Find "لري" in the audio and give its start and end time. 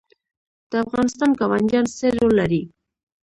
2.41-2.61